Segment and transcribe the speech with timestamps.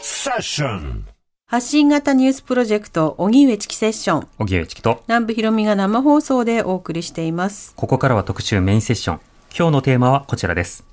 [0.00, 1.04] セッション
[1.46, 4.28] 発信型ニュースプロジェクト、荻上チキセッション。
[4.38, 7.74] 荻上チキと、南部ひろみが生放送でお送りしています。
[7.76, 9.20] ここからは特集メインセッション。
[9.54, 10.86] 今日のテーマはこちらです。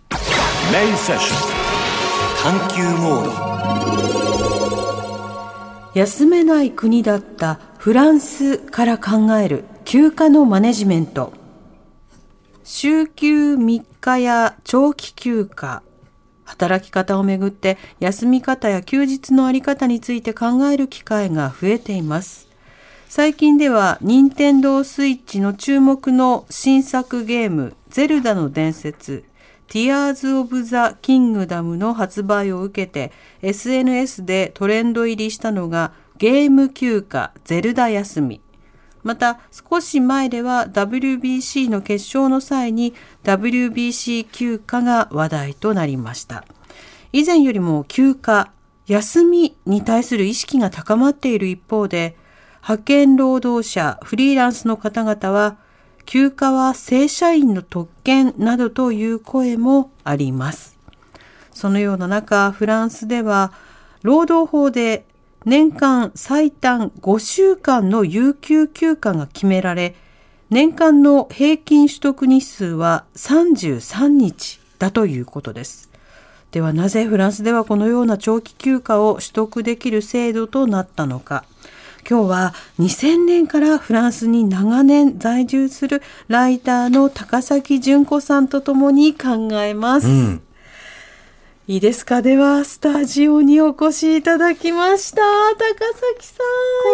[0.73, 1.35] メインセッショ
[2.52, 2.59] ン。
[2.59, 3.27] 探求モー
[5.93, 5.97] ド。
[5.97, 11.46] 休めない国だったフランスから考える休暇のマネジメント。
[12.70, 15.84] 週休3日や長期休暇、
[16.44, 22.50] 働き方をめぐって休み方や休日のあり方について考える機会が増えています。
[23.08, 29.23] 最近では任天堂スイッチの注目の新作ゲームゼルダの伝説
[29.69, 33.13] Tears of the Kingdom の発売を受けて
[33.44, 38.41] SNS でトレンド入りしたのがゲーム休暇ゼルダ休み。
[39.08, 46.44] また少し前では WBC の決勝の際に WBC 休暇が話題となりました。
[47.13, 48.52] 以前よりも休暇、
[48.85, 52.17] 休みに対する意識が高まっている一方で、
[52.61, 55.55] 派遣労働者、フリーランスの方々は、
[56.05, 60.78] 休暇は正社員の特権などという声もあります。
[61.53, 63.53] そのような中、フランスでは、
[64.03, 65.05] 労働法で
[65.48, 69.95] 年間最短5週間の有給休暇が決められ、
[70.50, 75.90] 年間の平均取得日数は33日だということです。
[76.52, 81.45] ではなぜフランスではこのような長期休暇を取得できる制度となったのか。
[82.09, 90.07] 今日は2000年からフランスに長年在住するライターの高崎純子さんとともに考えます。
[90.07, 90.41] うん
[91.69, 92.22] いいですか？
[92.22, 95.17] では、スタジオにお越しいただきました。
[95.17, 95.85] 高
[96.16, 96.41] 崎さ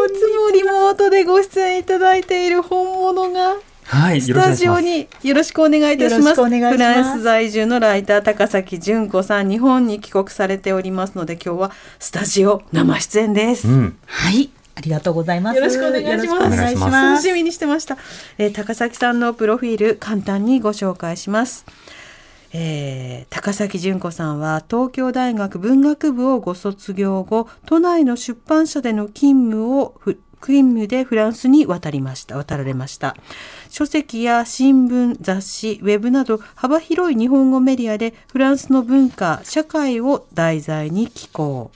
[0.02, 0.08] ん。
[0.08, 3.58] いつもリモートでご出演いただいている本物が。
[3.84, 6.44] はい、スタジオによろしくお願いいたします。
[6.44, 13.68] フランス在住のライター高崎純子さん、日本に帰国されておりますので、今日はスタジオ生出演です。
[13.68, 14.50] うん、はい。
[14.74, 15.58] ありがとうございます。
[15.58, 16.76] よろしくお願いします。
[16.78, 18.00] ます楽しみにしてました。
[18.40, 21.64] えー、高崎さんのプロフィール簡単にご紹介します。
[22.54, 30.00] えー、高崎純子さんは東京大学文学部をご卒業後、都内の出版社での勤務を
[30.40, 33.16] 勤務でフランスに渡りました、渡られました。
[33.70, 41.72] 書籍や新聞、雑誌、ウェブなど幅広い日本語メディアでフランスの文化、社会を題材に寄稿。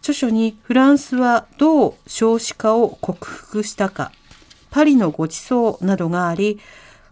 [0.00, 4.12] 著書にフランスはどう少子化を克服したか、
[4.70, 6.60] パリのごちそうなどがあり、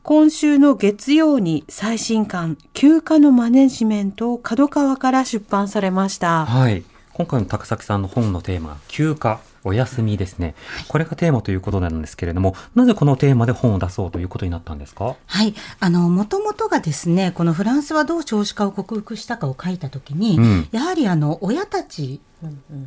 [0.08, 6.46] 今週の月曜に最新刊、休暇のマネジメントを角川から出版されました。
[6.46, 6.84] はい。
[7.12, 9.40] 今回の高崎さんの本のテーマ、休暇。
[9.64, 10.54] お休みですね。
[10.86, 15.16] これがテーマということなんですけれども、なぜこのテーマで本を出そうということになったんですか？
[15.26, 15.56] はい。
[15.80, 22.20] あの、もともとがですね、このフランスはどう少子化を克服したかを書いたときに、うん、やはりあの、親たち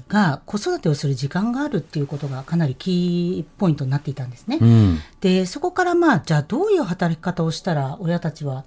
[0.08, 4.60] が子育てをする時間があるっていうことがかなりキーポイントになっていたんですね。
[4.62, 8.64] うん、でそこからまあじゃあどういう働き方をしたら親たちは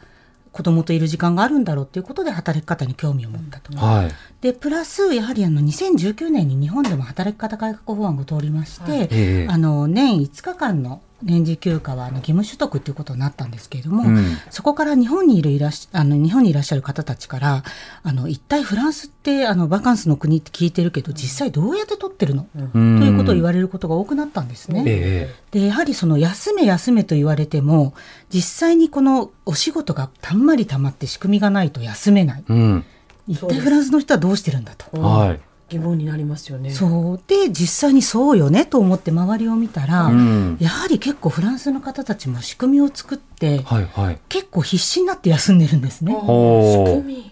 [0.50, 3.76] 子供といる時間があるんだろうっていうことで働き方に興味を持ったと。
[3.76, 4.10] はい、
[4.40, 17.62] でプラスやはりあの2019年に日本でも働き方改革法案が通りまして、はい、あの年5日間の年次休暇はあの義務取得ということになったんですけれども、うん、そこから日本にいるいらしあの日本にいらっしゃる方たちから
[18.02, 24.84] あの一体フランスってあのバカンスの国って聞いてるけど実際どうやって取ってるの、うん、ということを言われることが多くなったんですね。
[24.86, 27.94] えー、でやはりその休め休めと言われても
[28.30, 32.44] 実際にこのお仕事がたんまりたまって仕組みがないと休めない。
[32.48, 32.84] うん、
[33.28, 35.00] 一体フランスの人はどうしてるんだと。
[35.00, 35.40] はい
[35.72, 36.70] 疑問になりますよね。
[36.70, 37.20] そう。
[37.26, 46.14] で実際にそうよねと思って周りを見たら、うん、やはり結構フランスの方たちも仕組みを作って、はいはい、結構必死になって休んでるんですね。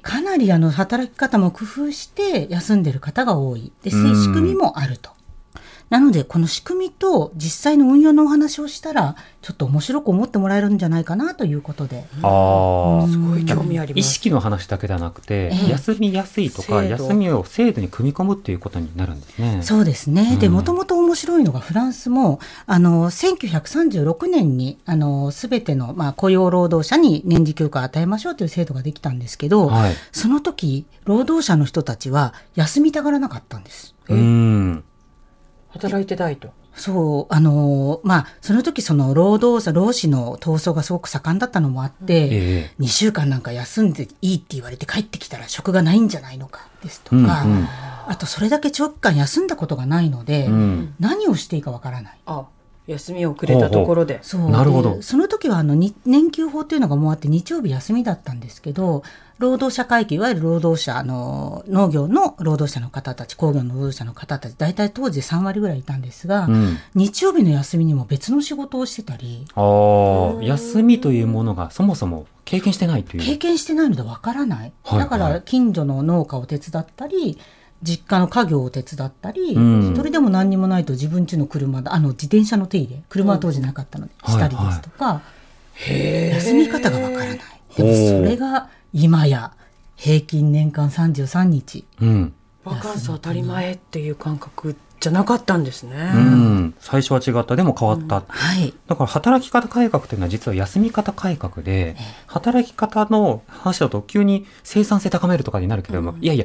[0.03, 3.73] かなりあの働き方も工夫して休んでる方が多い。
[3.83, 5.11] で、うん、仕組みもあると。
[5.91, 12.05] なので、この仕組みと実際の運用のお話をしたら、ちょっと面白く思ってもらえるんじゃないかなということで。
[12.23, 13.99] ああ、すごい興味あります。
[13.99, 19.61] 意識の話だけではなくて、ええ休みやすいとか、休みを制度に組み込むっていうことになるんですね。
[19.63, 20.37] そうですね。
[20.37, 29.95] で、うんもともと面白いのがフランスも、あの、1936年に、あの、すべての、まあ、雇用労働者に年次休暇を与えましょうという制度ができたんですけど、はい。
[30.13, 33.95] その時、労働者の人たちは休みたがらなかったんです。
[34.09, 34.85] うん。
[35.71, 36.51] 働いてないと。
[36.75, 47.25] そう、あの、まあ、その時その労働者、労使の闘争がすごく盛んだったのもあって、ええ2週間なんか休んでいいって言われて帰ってきたら職がないんじゃないのかですとか、うんう
[47.63, 47.69] ん
[48.07, 50.95] あとそれだけ長期間休んだことがないので、うん。
[50.99, 52.19] 何をしていいかわからない。
[52.27, 52.47] あ、
[52.91, 54.19] 休みをくれたところで。
[54.23, 54.51] そう。
[54.51, 54.97] なるほど。
[54.97, 59.03] でその時はあのに年休法っていうのがもうあって日曜日休みだったんですけど
[59.39, 66.77] 労働者会計いわゆる労働者あの農業の労働者の方たち工業の労働者の方たち大体当時3割ぐらいいたんですが、うん。
[66.95, 69.47] 日曜日の休みにも別の仕事をしてたり。
[69.55, 73.23] ああ、休みというものがそもそも経験してないという。
[73.23, 74.99] 経験してないのでわからない、はい。
[74.99, 77.39] だから近所の農家を手伝ったり
[77.83, 85.23] 実家の家業を手伝ったり、うんそれでも何にもないと自分家の車であの自転車の手入れ車は当時なかったので、うんしたりですとか、
[85.75, 87.39] へ休み方がわからない
[87.77, 89.53] でもそれが今や
[89.97, 92.35] 平均年間33日うん。
[92.65, 96.13] バカンス当たり前っていう感覚じゃなかったんですね。
[96.15, 96.75] うん。
[96.79, 97.57] 最初は違った。
[97.57, 98.23] でも変わった。
[98.27, 101.97] はいだから働き方改革というのは実は休み方改革で、
[102.27, 106.45] 働き方の話だと急に生産性高めるとかになるけれども、いやいや、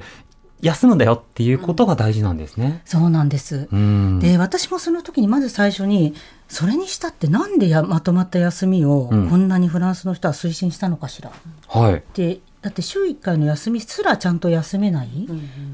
[0.61, 2.81] 休むんだよっていうことが大事なんですね。
[2.85, 4.19] そうなんです、うん。
[4.19, 6.15] で私もその時にまず最初に
[6.47, 11.31] それにしたってなんでやまとまった休みをうんこんなにフランスの人は推進したのかしら、
[11.67, 12.03] はい。
[12.13, 15.27] でだって週1回の休みすらちゃんと休めない？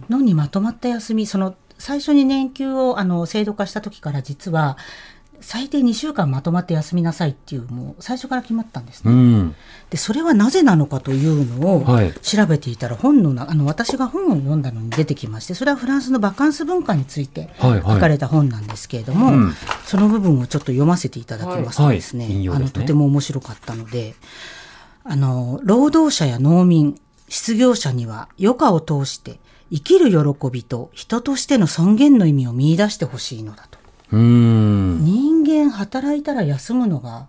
[0.09, 4.77] のにまとまった休みその最初に年給をあの制度化した時から実は
[5.41, 9.15] 最低2週間まとまって休みなさいっていうもう最初から決まったんですうね。
[9.15, 9.55] ん。
[9.89, 19.53] でそれはなぜなのかというのをはい調べていたら本のなあの私が本を読んだのに出てきましてそれはフランスのバカンス文化についてはいはい書かれた本なんですけれども、うん
[19.85, 24.15] その部分をちょっと読ませていただきますとですね,、はいはいすねのとても面白かったので
[25.03, 26.97] あの労働者や農民
[27.27, 29.39] 失業者には余暇を通して
[29.71, 33.80] 生きる喜びと人としての尊厳の意味を見出してほしいのだと。
[34.11, 35.03] うん。
[35.03, 37.27] 人間働いたら休むのが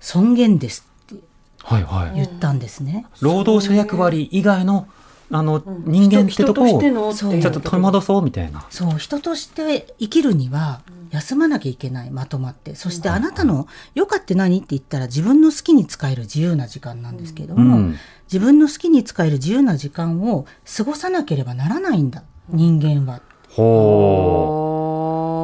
[0.00, 1.22] 尊厳ですって
[1.62, 2.14] はいはい。
[2.14, 3.06] 言ったんですね。
[3.20, 4.88] 労働者役割以外の、
[5.30, 8.64] あの、人間ってとこを、ちょっと取り戻そうみたいな。
[8.70, 10.80] そう、人として生きるには
[11.10, 12.74] 休まなきゃいけない、まとまって。
[12.74, 13.66] そしてあなたの
[13.96, 17.96] 余暇って何って言ったら自分の好きに使える自由な時間なんですけれども、うん
[18.28, 20.44] 自分の好きに使える自由な時間を
[20.76, 23.22] 過ごさなければならないんだ、人間は。
[23.48, 24.67] ほ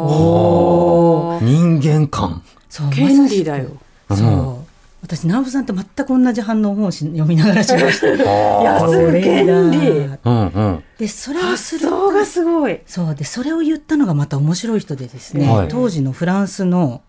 [0.04, 1.44] おう。
[1.44, 2.42] 人間観。
[2.68, 3.70] そう権利だよ。
[4.08, 4.64] まさしくそう。
[5.04, 8.06] 私、直樹さんと全く同じ反応を本をし読みながらしました。
[8.16, 9.88] 休む権利。
[10.24, 10.84] うんうん。
[10.98, 12.80] で、それを発する想がすごい。
[12.86, 17.02] そうでそれを言ったのがまた面白い人でですね、はい当時のフランスの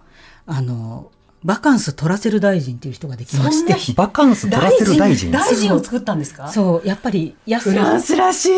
[0.45, 1.09] あの
[1.45, 5.31] バカンス取らせる大臣っていう人ができましてバカンス取らせる大臣？
[5.31, 6.49] 大臣を作ったんですか？
[6.49, 8.49] そうやっぱり休みフランスらしい。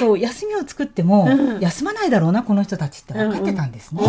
[0.00, 4.02] そう休みを作っても、うん休まないだろうなこの人たちって分かってたんですね。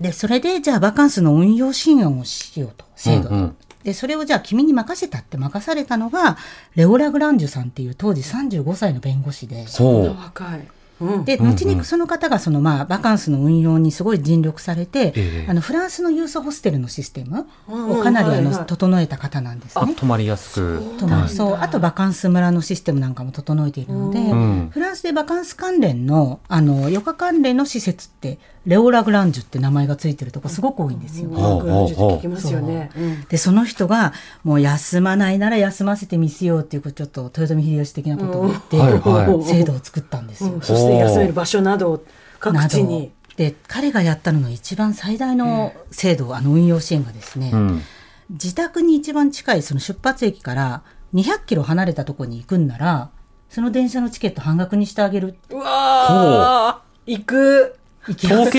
[0.00, 6.38] でそれでじゃあバカンスの運用支援をしようと制度で,、うんうんでそれをじゃあ君に任せたって任されたのが
[6.74, 9.66] レオ・ラグランジュさんっていう当時35歳の弁護士で。
[9.68, 9.70] あ。
[9.76, 10.66] ほ若い。
[11.00, 11.24] うん。
[11.24, 15.46] で、後にその方がそのまあバカンスの運用にすごい尽力されて、ええ。
[15.48, 19.94] あのフランスのユースホステルのシステムをかなりあの整えた方なんですね。
[19.94, 20.82] 泊まりやすく。
[20.98, 21.58] とまあそう。
[21.60, 24.70] あとバカンス村のシステムなんかも整えているので、ん。
[24.70, 31.28] フランスでバカンス関連のあの余暇関連の施設ってレオ・ラグランジュって名前がついてるとこすごく多いんですよ。
[31.28, 32.90] ほうグランジュって聞きますよね。
[32.96, 33.00] う。
[33.00, 39.44] んでその人がもう休まないなら休ませてみせようっていうちょっと豊臣秀吉的なことを言って、はいはい。
[39.44, 40.60] 制度を作ったんですよ。
[40.84, 42.04] して休める場所などを
[42.40, 43.12] 各地に。
[43.36, 47.82] で彼がやったのの一番最大の制度、あの運用支援がですね、うん。
[48.30, 50.82] 自宅に一番近いその出発駅から
[51.14, 53.10] 200キロ離れたところに行くんなら
[53.48, 57.76] その電車のチケット半額にしてあげるうわー行く。
[58.06, 58.50] 行き遠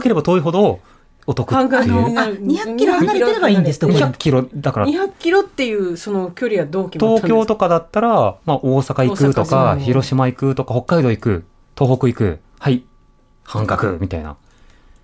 [0.00, 0.80] ければ遠いほど
[1.30, 2.08] お得っていう。
[2.08, 2.42] になる。
[2.44, 7.40] 200キロ離れてればいいんですところに200キロ、だから、200キロっていうその距離はどう決まったん東ですか？
[7.40, 11.44] 京とかだったら、まあ大阪行くと大か、阪広島行くとか、北海道行く、
[11.78, 12.84] 東北行く、はい、
[13.44, 14.36] 半額みたいな。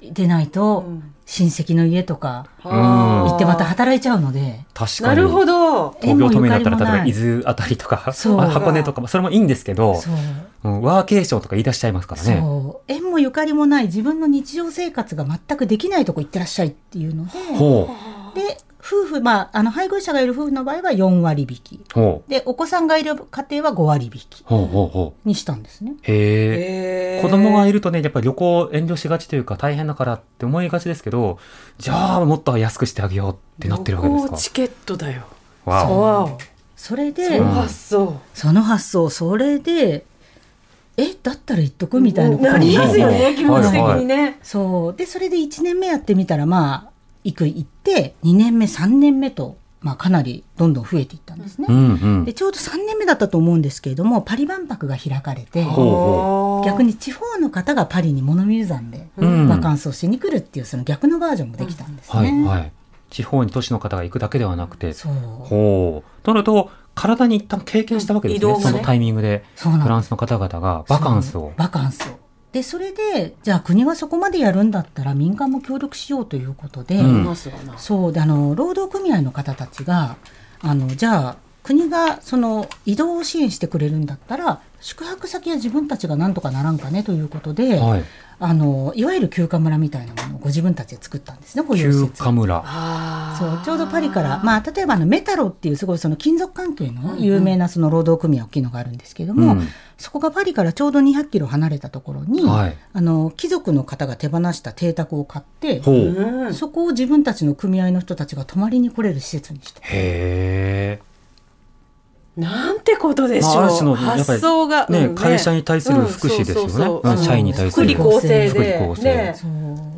[0.03, 4.65] でないとうん親戚の家とかはあ行ってまた働いちゃうので。
[4.73, 5.17] 確かに。
[5.17, 5.91] なるほど。
[6.01, 9.91] 東京都民だったら、例えば伊豆あたりとか、箱根とか、まあそれもいいんですけど、
[10.63, 12.39] ワーケーションとか言い出しちゃいますからね。
[12.41, 12.93] そう。
[12.93, 17.89] 縁もゆかりもない自分の日常生活が全くできないとこ行ってらっしゃいっていうのでほ
[18.35, 21.81] で夫婦、まあ、あの、配偶者がいる夫婦の場合は4割引き。
[22.29, 25.29] で、お子さんがいる家庭は5割引きほうほうほう。
[25.29, 25.95] にしたんですね。
[26.03, 27.23] へえ。
[27.23, 31.39] 子供がいるとね、やっぱり旅行遠慮しがちというか大変だからって思いがちですけど、
[31.79, 34.31] じゃあもっと安くしてあげようってなってるわけですか？
[34.31, 35.23] 旅行チケットだよ。
[35.65, 36.37] わ。
[36.77, 38.21] それで、その発想。
[38.35, 40.05] その発想、それで、
[40.99, 44.39] え、だったら言っとくみたいなことなりますようんね、気持ち的にね。
[44.43, 44.97] そう。
[44.97, 46.91] で、それで1年目やってみたら、まあ、
[47.27, 51.67] 行く行って、2年目、3年目と、まあ、かなりどんどん増えていったんですね。
[51.69, 52.33] うんうんで、。
[52.33, 55.65] ちょうど3年目だったと思うんですけれども、パリ万博が開かれて、
[56.65, 62.19] 逆に地方の方がパリに物見る山でうんバカンスをしに来るっていう、その逆のバージョンもできたんですね。
[62.19, 62.73] はいはい。
[63.11, 65.13] 地方に都市の方が行くだけではなくて、そう。
[65.13, 66.25] ほう。
[66.25, 68.55] となると、体に一旦経験したわけですね。
[68.55, 71.53] ねそのタイミングで、フランスの方々がバカンスを。
[71.57, 72.26] バカンスを。
[72.57, 77.77] で、それで、じゃあ国がそこまでやるんだったら民間も協力しようということで、うんますわな。
[77.77, 80.17] そうであの労働組合の方たちが
[80.63, 88.05] あのじゃあ国がその移動を支援してくれるんだったら宿泊先は自分たちがなんとかならんかねということで、はい。
[88.39, 92.63] あのいわゆる休暇村みたいなものをご自分たちで作ったんですね保養施休設暇村。
[93.37, 102.77] あそうちょうどパリから、まあ、例えばあのメタロっていうすごいその金属関係の有名なその労働組合大きいのがあるんですけれども、うんそこがパリからちょうど200キロ離れたところに、はい。
[102.93, 105.81] あの貴族の方が手放した邸宅を買って。
[106.53, 109.81] そこを自分たちの組合の人たちが泊まりに来れる施設にして。
[109.81, 111.16] へえ。
[112.37, 113.83] なんてことでしょう。
[113.83, 116.63] の発想が、ねうん会社に対する福祉ですよね。
[116.65, 117.11] うんそうそうそう。
[117.11, 119.05] うん社員に対する福利厚生福利で、厚生。
[119.05, 119.35] ね、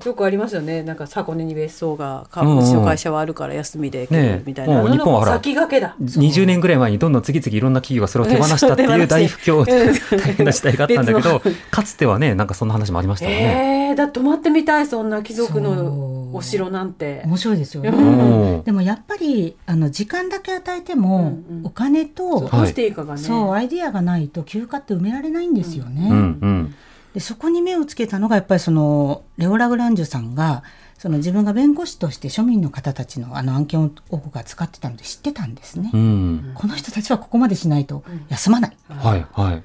[0.04, 0.84] よくありますよね。
[0.84, 4.74] なんか箱根に別荘が、かうちの会社はあるから休みで来ねるみたいな。
[4.74, 5.96] もうあの日本は先駆けだ。
[6.00, 10.18] 20年ぐらい前にどんどん次々いろんな企業がそれを手放したっていう大不況、うん。
[10.18, 13.88] 大変な時代があったんだけど 別、かつてはね、なんかそんな話もありましたよね。
[13.88, 17.22] ええだ泊まってみたい、そんな貴族のお城なんて。
[17.24, 17.90] 面白いですよね。
[17.90, 21.18] うんでもやっぱりあの時間だけ与えても、
[21.48, 23.20] うんうんお金と、そうどうしていいかがね。
[23.20, 26.08] そうアイディアがないと休暇って埋められないんですよね。
[26.10, 26.74] うんうん。
[27.14, 30.62] でそこに目をつけたのがやっぱりそのレオ・ラグランジュさんが
[30.98, 35.90] その自分が弁護士として庶民の方たちのあの案件を多くが使ってたので知ってたんですね。
[35.92, 36.52] うん。
[36.54, 38.76] この人たちはここまでしないと休まない。
[38.88, 39.62] はいはい。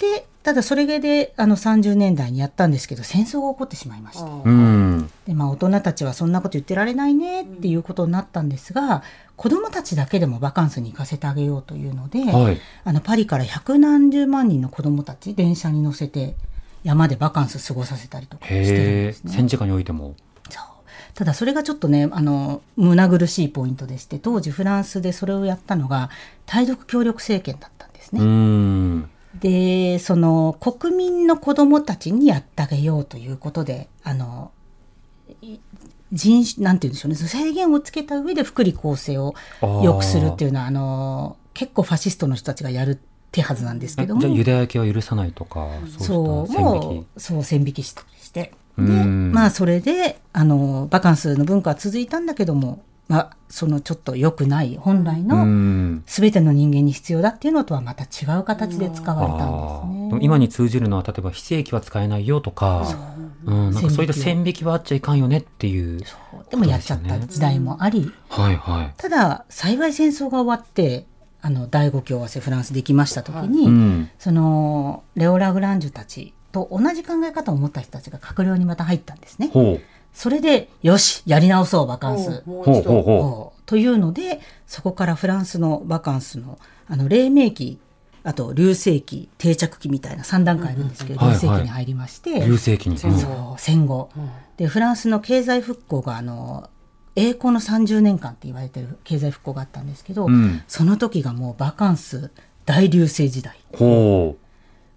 [0.00, 4.24] でただそれであの30年代にやったんですけど戦争が起こってしまいました。
[4.24, 5.10] うん。
[5.26, 9.04] でまあ、大人たちはそんなこと言ってられないねっていうことになったんですが、
[9.36, 12.60] 子どもたちだけでもバカンスに行かせてあげようというので、はい。
[12.84, 16.34] あのパリから百何十万人の子どもたち電車に乗せて
[16.82, 19.32] 山でバカンス過ごさせたりとかしてるんです、ね。
[19.32, 20.16] 戦時下においても。
[20.50, 20.64] そう
[21.14, 26.10] ただそれがちょっとねあの胸苦しいポイントでして当時フランスでそれをやったのが
[26.46, 28.20] 対独協力政権だったんですね。
[29.34, 29.40] うん。
[29.40, 34.50] でその国民の子どもたちにやってあげようということであの
[35.40, 35.58] い
[36.12, 37.16] 人種なんて言うんでしょうね。
[37.16, 39.34] 制限をつけた上で福利厚生を
[39.82, 44.20] 良くするっていうのはあの結構ファシストの人たちがやる手はずなんですけども。
[44.20, 48.52] じゃあユダヤ系は許さないとか、そそうも引うそう線引きしして。
[48.76, 52.82] うでんまあそれであのバカンスの文化は続いたんだけども、
[53.12, 56.02] まあ、そのちょっと良くない本来のん。
[56.06, 60.24] 全ての人間に必要だっていうのとはまた違う形で使われたんですね。
[60.24, 62.86] 今に通じるのは例えば非正規は使えないよとか、
[63.44, 66.00] うん、なんかそういった線引きはあっちゃいかんよねっていう。
[66.48, 68.94] でもやっちゃった時代もあり、はいはい。
[68.96, 71.04] ただ幸い戦争が終わって
[71.42, 74.10] あの第五共和制フランスできました時に、うん。
[74.18, 79.50] そのレオ・ラグランジュたちと同じ考え方を持った人たちが閣僚にまた入ったんですね。
[80.12, 82.42] それでよしやり直そうバカンス。
[82.46, 83.02] もうほうほう一度。
[83.02, 87.78] ほというのでそこからフランスのバカンスのあの黎明期
[88.24, 92.46] あと隆盛期定着期みたいな3段階あるんですけど、うんうん隆盛期に入りまして、う。
[92.46, 92.96] 流星期に。
[92.96, 94.10] 戦う戦後、
[94.56, 96.68] でフランスの経済復興があの
[97.16, 100.62] 栄光の30年間って言われてる経済復興があったんですけど、うん。
[100.68, 102.30] その時がもうバカンス
[102.64, 104.36] 大流星時代ほ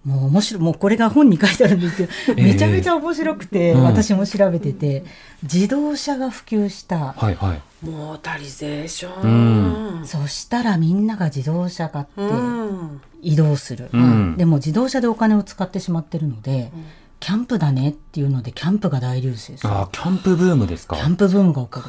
[0.05, 5.03] もう面白いもうこれが本に書いてあるんですけど、ええめちゃめちゃ面白くて、うん私も調べてて
[5.43, 7.25] 自動車が普及した、う。
[7.25, 7.61] はいはい。
[7.83, 10.05] モータリゼーショうン。
[10.05, 13.01] そしたらみんなが自動車買ってうん。
[13.21, 16.71] 移動する、うんでも自動車でお金を使ってしまってるので、
[17.19, 21.01] キャンプだねっていうのでキャンプが大流星するああ、キャンプブームですかキ。
[21.01, 21.85] ャンプブームが起こる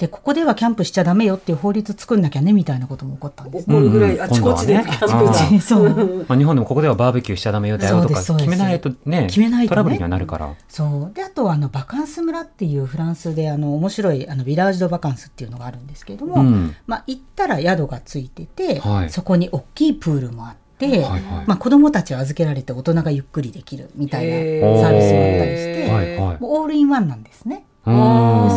[0.00, 3.66] でここではキャンプしちゃダメよっていう法律作んなきゃねみたいなことも起こったんです。
[3.68, 5.62] 怒るぐらい、うんあちこちでキャンプ。
[5.62, 6.24] そう。
[6.26, 9.68] まあ、日本でもここではバーベキューしちゃダメよだよとか決めないとね、決めないとね。
[9.68, 10.54] トラブルにはなるから。
[10.70, 11.14] そう。
[11.14, 16.74] であとはあのバカンス村っていうフランスであの面白いあのビラージュ・ド・バカンスっていうのがあるんですけれども、うん。
[16.86, 19.10] まあ、行ったら宿がついてて、はい。
[19.10, 21.20] そこに大きいプールもあって、はいはい。
[21.46, 26.40] まあ、子供たちは預けられて大人がゆっくりできるみたいなサービスもあったりして、はいはい。
[26.40, 27.64] もうオールインワンなんですね。
[27.84, 27.90] そ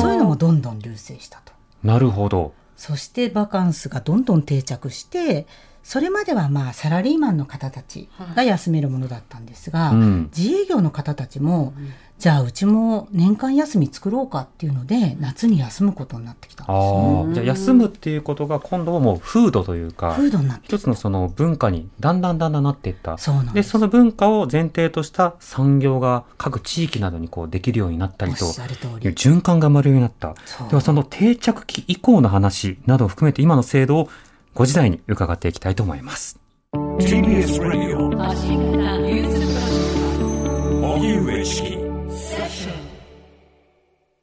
[0.09, 1.53] ういうのもどんどん流星したと。
[1.83, 2.53] なるほど。
[2.75, 5.47] そしてバカンスがどんどん定着して、
[5.83, 11.73] それまではまあサラリーマンの方たちが休めるものだったんですが、うん自営業の方たちも、
[12.17, 17.27] じゃあうちも年間休み作ろうかっていうので、夏に休むことになってきたんですね。
[17.27, 23.17] ああ、じゃあ休むっていうことが今度はもう風土というか、風土になってき一つのその文化にだんだんだんだんなっていったた。。
[23.17, 23.63] そうなんで。
[23.63, 29.09] その文化を前提とした産業が各地域などにこうできるようになったりとおっしゃる通いうり。
[29.11, 30.33] 循環が生まれるようになった。
[30.69, 34.09] ではその定着期以降の話などを含めて今の制度を
[34.55, 36.39] 5時台に伺っていきたいと思います。
[36.73, 37.97] TBS Radio
[40.81, 41.77] 荻上チキ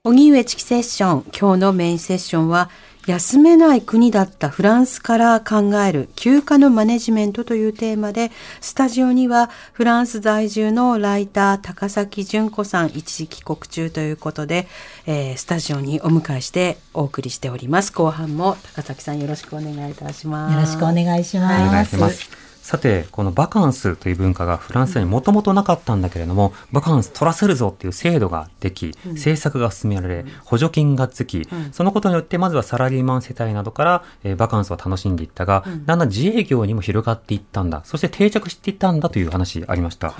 [0.04, 1.22] 荻上チキセッション。
[1.38, 2.70] 今日のメインセッションは、
[3.06, 8.30] 休めない国だったフランスから考える休暇のマネジメントというテーマで、
[8.60, 14.68] スタジオにはフランス在住のライター高崎純子さん一時帰国中ということで、
[15.06, 17.92] えースタジオにお迎えしてお送りしております。
[17.92, 20.54] 後半も高崎さんよろしくお願いいたします。
[20.54, 21.68] よろしくお願いします。
[21.68, 22.49] お願いします。
[22.70, 37.82] さて、このバカンスという文化がフランスにもともとなかったんだけれども、バカンス取らせるぞっていう制度ができ、政策が進められ、補助金がつき、そのことによってまずはサラリーマン世帯などから、えーバカンスを楽しんでいったが、だんだん自営業にも広がっていったんだ。
[37.82, 40.14] そして定着していったんだという話ありました。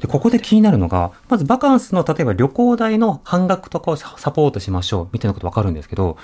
[0.00, 6.16] でここで気になるのが、まずバカンスの例えば旅行代の半額とかをサポートしましょうみたいなことわかるんですけど、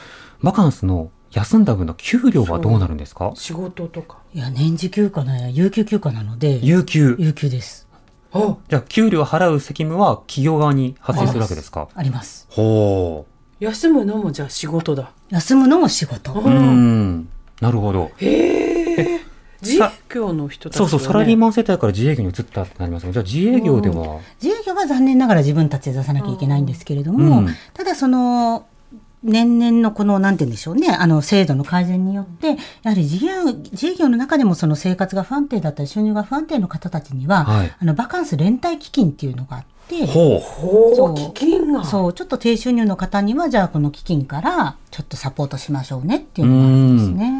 [0.42, 3.32] バカンスの休んだ分の給料はどうなるんですか？
[3.35, 4.18] 仕事とか。
[4.35, 7.16] いや、年次休暇なや有給休暇なので、有給。
[7.18, 7.87] 有給です。
[8.32, 11.88] あ、じゃあ、給料を払う責務は企業側に発生するわけですか？
[11.94, 12.47] あります。
[12.50, 13.26] ほ
[13.61, 15.12] 休むのもじゃあ仕事だ。
[15.30, 16.32] 休むのも仕事。
[16.32, 16.49] う。
[16.49, 17.28] ん。
[17.61, 18.11] なるほど。
[19.61, 28.66] 自営業の人たちは、ね、そうそう、サラリーマン世帯から自営業に移ったってなりますが、じゃあ自営業では、自営業は残念ながら自分たちで出さなきゃいけないんですけれども、うんただその、
[29.22, 40.38] 年々のこの、なんて言うんでしょうね、あの、制度の改善によって、やはり自営自営業の中でもその生活が不安定だったり、収入が不安定の方たちには、はいあの、バカンス連帯基金っていうのがあって、ほう。
[40.40, 41.84] ほう、そう基金が。
[41.84, 47.32] そう、ちょっと低収入の方には、じゃあこの基金からちょっとサポートしましょうねっていうのがあるんですね。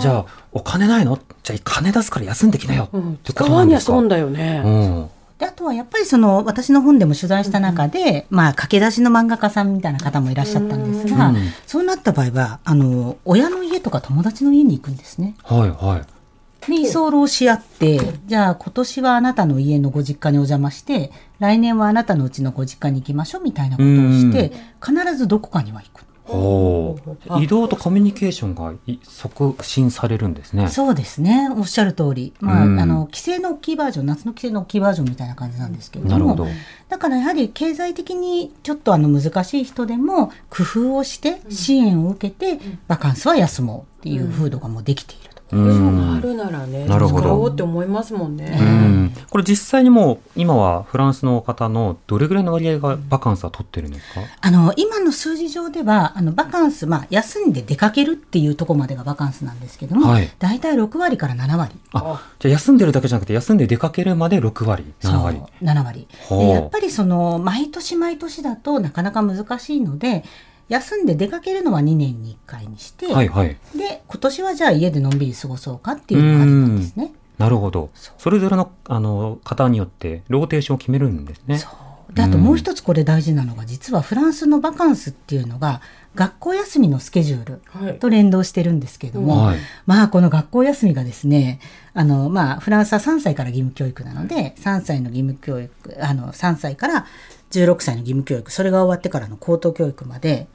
[0.00, 1.18] じゃあ、お金ないの？
[1.42, 2.88] じゃあ、金出すから休んできなよ。
[2.92, 4.62] うん、ってこと使わにゃなんですか損だよね。
[4.64, 5.10] うん。
[5.38, 15.36] であとはやっぱりその私の本でも取材した中で、まあ駆け出しの漫画家さんみたいな方もいらっしゃったんですが、うんそうなった場合はあの親の家とか友達の家に行くんですね。
[15.44, 16.18] はいはい。
[16.66, 24.52] で居候し合ってじゃあ今年はあなたの家のご実家にお邪魔して来年はあなたのうちのご実家に行きましょうみたいなことをして
[24.84, 26.07] 必ずどこかには行く。
[26.28, 26.98] ほ
[27.30, 27.42] う。
[27.42, 30.68] 移動とコミュニケーションがい促進されるんですね。
[30.68, 36.46] そうですねおっしゃる通り、まあうんあの規制の大きいバージョン夏の規制の大きいバージョンみたいな感じなんですけれどもなるほど。
[36.88, 45.56] だからやはり経済的にちょっとあの難しい人でも工夫をして支援を受けてバカンスは休もうっていう風土がもうできていると。
[45.56, 48.56] こういうのがあるならね、なるほど使おうって思いますもんね。
[48.60, 49.12] うん。
[49.30, 54.20] これ実際にもう、今はフランスの方のどれぐらいの割合がバカンスは取ってるんですか？
[54.40, 61.74] あの今の数字上ではあのバカンス、まあ、休んで出かけるっていうところまでがバカンスなんですけども、はい大体6割から7割。
[61.92, 65.38] あ、じゃあ休んでるだけじゃなくて、休んで出かけるまで6割、7割。
[65.38, 70.24] そう7割でやっぱりその毎年毎年だとなかなか難しいので
[70.68, 73.56] 休んで出かけるのは2年に1回にして、はいはい。
[73.76, 77.12] で今年はじゃあ家でのんびり過ごそうかっていうのがありなんですね。
[77.38, 77.90] なるほど。
[78.18, 81.58] それぞれの、あの、方によって、ローテーションを決めるんですね。
[81.58, 85.82] そうであともう一つこれ大事なのが実はフランスのバカンスっていうのが
[86.14, 87.98] 学校休みのスケジュールはい。
[87.98, 89.58] と連動してるんですけども、はい。
[89.86, 91.60] まあこの学校休みがですね
[91.92, 97.06] あのまあフランスは3歳から義務教育なので3歳の義務教育あの3歳から
[97.50, 100.48] 16歳の義務教育それが終わってからの高等教育まで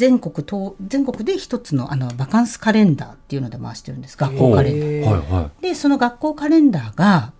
[0.00, 4.16] 全国と全国で一つのあのバカンスカレンダーっていうので回してるんです。
[4.16, 5.10] 学校カレンダー。
[5.10, 7.34] はいはでその学校カレンダーが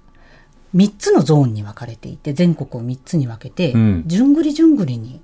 [0.76, 4.02] 3つのゾーンに分かれていて全国を3つに分けて、うん。
[4.04, 5.22] じゅんぐりじゅんぐりに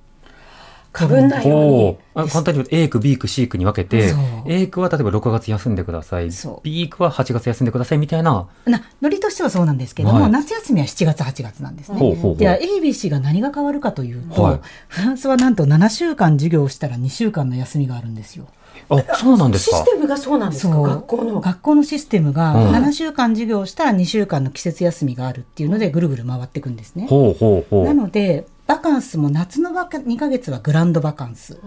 [0.96, 4.14] かぶんないようにあ簡単に言うと A 区、B 区、C 区に分けて
[4.46, 6.61] A 区は例えば6月休んでくださいそう。
[6.62, 8.48] B 区は8月休んでくださいみたいな。
[8.64, 12.16] なノリとしてはそうなんですけども、はい夏休みは7月8月なんですね。
[12.38, 18.46] じゃあ ABC が何が変わるかというと、はいフランスはなんと7週間授業をしたら2週間の休みがあるんですよ。
[18.88, 19.92] あ、そうなんですかシス。
[19.92, 20.76] テムがそうなんですか？
[20.80, 21.40] 学校の。
[21.40, 27.06] 学校のシステムがうん7週間授業をしたら2週間の季節休みがあるっていうのでぐるぐる回っていくんですね。
[27.09, 27.94] ほうほうほなう。
[27.94, 31.61] のでバカンスも夏のバカ2ヶ月はグランドバカンス。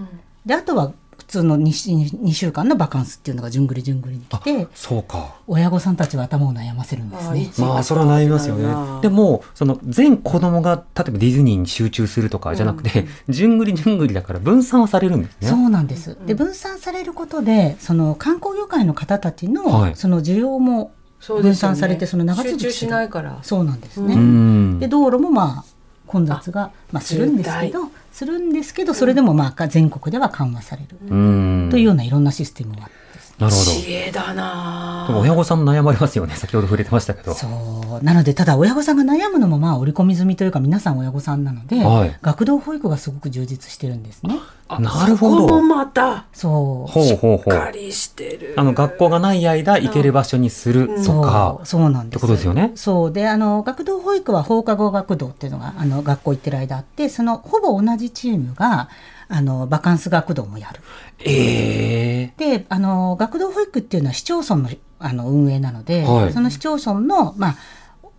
[0.46, 0.94] であとは
[1.30, 5.36] 通の 2, 2週間のバカンスっていうのがじゅんぐりじゅんぐりに来てそうか。
[5.48, 7.52] 親御さんたちは頭を悩ませるんですね。
[7.60, 9.02] まあ、それは悩みますよね。
[9.02, 15.48] でも、その、全子供が、例えばディズニーに集中するとかじゃなくて、じゅんぐりじゅんぐりだから分散はされるんですね。
[15.48, 16.18] そうなんです。
[16.26, 20.92] で、分散されることで、その観光業界の方たちの、はいその需要も
[21.28, 24.16] 分散されて、その長続きしないからそうなんですうね。
[24.16, 24.88] んで、。
[24.88, 25.79] 道路もまあ、
[26.10, 30.98] 混雑が、まあ、するんですけど、するんですけど、それでもまあ、全国では緩和される。
[31.08, 31.68] うん。
[31.70, 32.99] というようないろんなシステムがあって
[33.40, 33.72] なるほど。
[33.72, 36.36] 知恵だな親御さん悩まれますよね。
[36.36, 37.34] 先ほど触れてましたけど。
[37.34, 38.04] そう。
[38.04, 44.40] なので、ただ親御さんが悩むのもまあ織り込み済みというか皆さん親御さんなので、はい学童保育がすごく充実してるんですね。
[44.68, 45.38] なるほど。
[45.42, 46.92] そこもまたそう。
[46.92, 47.72] ほうほうほしっかう。
[47.72, 52.20] りしてるあの、学校がない間、行ける場所にするとかそう、そうなんです。
[52.20, 53.12] ってことですよねそう。
[53.12, 58.90] で、あの、学童保育は放課後学童っていうのが、あの、学校行ってる間あって、その、ほぼ同じチームが、
[59.30, 60.82] あの、バカンス学童もやる。
[61.20, 67.56] ええで、あの、学童保育っていうのは市町村の、あの、運営なので、はいその市町村の、まあ、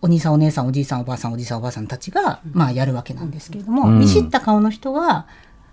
[0.02, 5.26] お兄さんお姉さんおじいさんおばあさんおじいさんおばあさんたちが、まあ、やるわけなんですけれども、うん見知った顔の人が、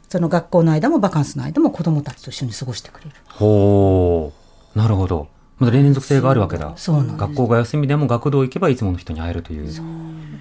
[0.10, 3.12] その学校の間もバカンスの間も子供たちと一緒に過ごしてくれる。
[3.28, 4.34] ほ
[4.76, 4.78] う。
[4.78, 5.28] なるほど。
[5.60, 6.76] まだ連続性があるわけだ。
[6.76, 9.68] 学校が休みでも学童行けばいつもの人に会えるという。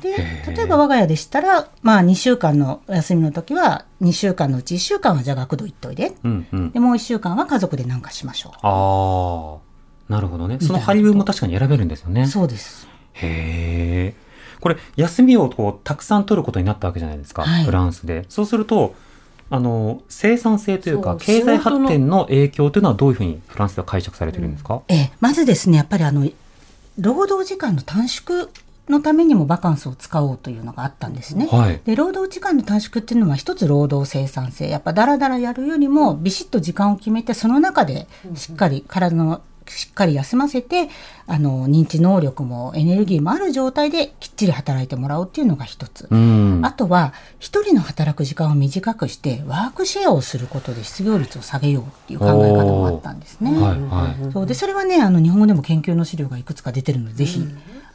[0.02, 0.16] で
[0.54, 6.70] 例えば我が家でしたら、まあ、2週間のお休みの時は2週間のうち1週間はじゃあ学童行っといでうんうん。
[6.70, 10.12] でもう1週間は家族で何かしましょああ。
[10.12, 10.58] なるほどね。
[10.60, 12.26] その配分も確かに選べるんですよねう。。
[12.26, 12.86] そうです。
[13.14, 14.26] へえ。
[14.60, 17.42] これ、休みをこう、たくさん取ることになったわけじゃないですか。
[17.42, 18.24] はいフランスで。
[18.28, 18.94] そうすると、
[19.48, 26.28] あの、生産性というか、経済発展の影響というのはどういうふうにフランスでは解釈されてるんですか、ええまずですねやっぱりあの
[26.98, 28.48] 労働時間の短縮
[28.88, 31.48] のためにもバカンスを使おうというのがあったんですね。
[31.50, 31.80] はい。
[31.84, 40.88] で労働時間の短縮っていうのは一つ労働生産性やっぱダラダラやるよりもビシッと時間を決めてその中でしっかり体のしっかり休ませて
[41.26, 46.06] あの認知能力もエネルギーもある状態できっちり働いてもらおうっていうのが一つ。
[46.10, 46.60] うん。
[46.64, 53.50] あとは一人の働く時間を短くしてワークシェアをすることで失業率を下げようっていう考え方もあったんですね。
[53.52, 54.32] はい、はい。
[54.32, 57.46] そうでそれはねあの日本語でも研究の資料がいくつか出てるので、ぜひ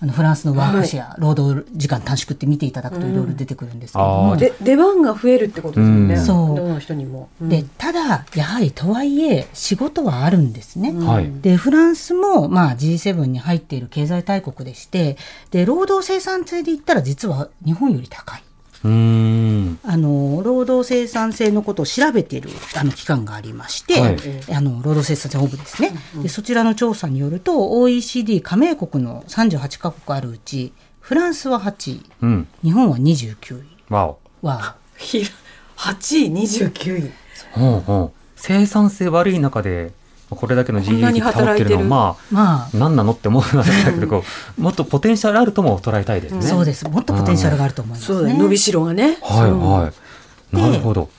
[0.04, 7.30] あのフランスのワークシェア、労働時間短縮って見ていただくといろいろ出てくるんですけども、あーで出番が増えるってことですよね、うんそうどの人にも。
[7.40, 10.92] うんでただやはりとはいえ仕事はあるんですね。
[10.92, 11.32] はい。
[11.42, 15.18] でフランスも、まあ、G7 に入っている経済大国でして
[15.52, 18.44] で労働生産性で言ったら実は日本より高い。
[18.84, 19.80] うーん。
[19.84, 24.18] あの労働生産性のことを調べているあの機関がありまして、はい
[24.54, 25.92] あの労働生産性本部ですね、
[26.22, 32.48] でそちらの調査によると OECD 加盟国の38カ国あるうちフランスは8位うん。
[32.64, 34.20] 日本は29位わお。
[34.48, 35.24] はひ
[35.78, 37.12] 8位29位
[37.52, 38.22] ほうほう。
[38.36, 39.94] 生産性悪い中で、
[40.36, 44.24] これだけのこんなに GDP 保ってるのは、ままああ、何なのって思うんだけど、
[44.58, 46.42] もっとポテンシャルあるとも捉えたいですね。
[46.42, 46.88] そうです。
[46.88, 48.18] もっとポテンシャルがあると思いますね。
[48.18, 48.38] そうだよ。
[48.38, 49.18] 伸びしろがね。
[49.22, 49.92] はい、は
[50.54, 50.56] い。
[50.56, 51.10] なるほど。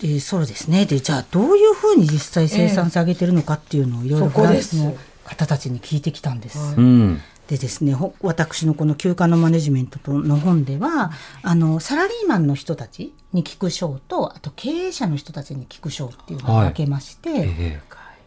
[0.00, 0.86] でそうですね。
[0.86, 6.58] でじゃあどういうふうに実際生産性上げてるのかっていうのをいろいろフランスの方たちに聞いてきたんです。
[6.76, 7.20] うん。
[7.48, 17.82] でですね、ほ私のこの休暇のマネジメントとの本では、あの、サラリーマンの人たちに聞く賞と、あと経営者の人たちに聞く賞っていうのを分けまして、ええ。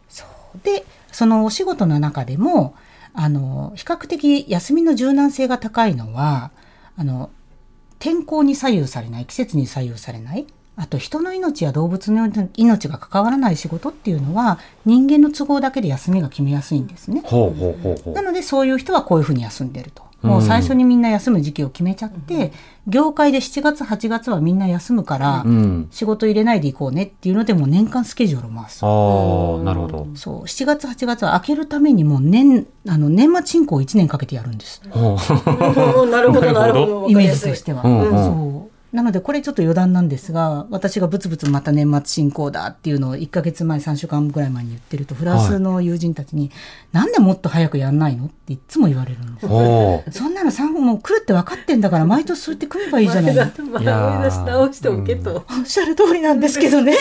[0.09, 0.27] そう
[0.63, 2.75] で、そのお仕事の中でも、
[3.13, 6.51] あの、比較的休みの柔軟性が高いのは、
[6.97, 7.29] あの、
[7.99, 10.45] 天候に左右されない、季節に左右されない、
[10.77, 17.21] あと人の命や動物の命が関わらない仕事っていうのは、人間の都合だけで休みが決めやすいんですね。
[17.23, 18.21] ほうほうほうほうな。
[18.21, 20.04] のでそういう人はこういうふうに休んでると。
[20.25, 22.51] もう最初にみんな休む時期を決めちゃって、
[22.87, 25.87] 業界で7月8月はみんな休むから、うん。
[25.91, 28.83] 仕事入れないでいこうねっていうのでもう年間スケジュールを回す。
[28.83, 30.07] ああ、なるほど。
[30.15, 34.81] そう7月8月は開けるためにもう年あの年末進行を1年かけてやるんです。
[34.89, 37.07] なるほどなるほど。
[37.09, 37.81] イメージとしては。
[37.83, 46.51] うんうんそうなのでこれちょっと余談なんですが私がブツブツまた年末進行だっていうのを1ヶ月前3週間ぐらい前に言ってるとフランスの友人たちに、
[46.91, 49.47] なんでもっと早くやんないのっていつも言われるんです。
[50.17, 53.45] そんなの3もう来るって分かってんだから毎年そうやって組めばいいじゃないの。
[53.45, 55.45] 前出し直しておけと。
[55.49, 56.95] おっしゃる通りなんですけどね。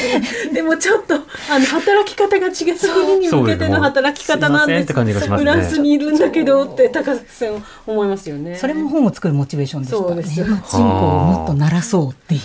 [0.52, 1.18] でもちょっとあ
[1.58, 8.56] の働き方が違う国に向けての働き方なんですですねフランスにいるんだけどって高崎さん思いますよね。
[8.56, 9.96] それも本を作るモチベーションでした。
[9.96, 12.40] そうですよ年末進行をもっと鳴らそうっていう。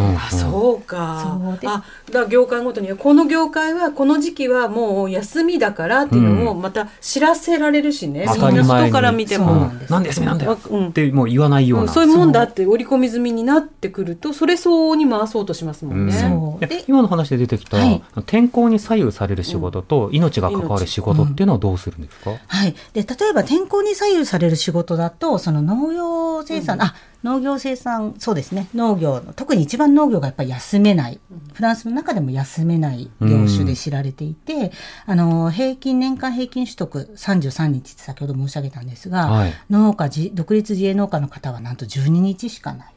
[0.00, 1.38] あそうか。
[1.40, 1.68] そうで。
[1.68, 8.86] あだから業界ごとにはこの業界はこの時期はもう休みだからっていうのもまた知らせられるしね、当みんなたり前に。
[8.88, 11.82] 人から見てそうもなんですなんで休みなんだようんってもう言わないような。
[11.84, 11.88] うん。
[11.90, 16.12] そういうもんだって織り込み済みになってくるとそれ相応に回そうとしますもんね。
[16.12, 16.60] そう。
[16.60, 18.02] でで今の話で出てきた、はい。
[18.26, 22.74] 天候に左右される仕事と命が関わる仕事っていうのはどうするんですか、はい。
[22.94, 28.68] で、例えば天候に左右される仕事だと、その農業生産、あ、農業生産、そうですね。
[28.74, 31.18] 農業の、特に一番農業がやっぱり休めない。
[31.52, 34.70] フランスの中でも休めない業種で知られていて、
[35.04, 42.92] あの、平均、年間平均取得33日って先ほど申し上げたんですが、はい農家自、独立自営農家の方はなんと12日しかない。